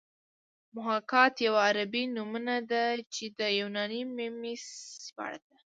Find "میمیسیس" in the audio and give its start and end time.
4.17-4.77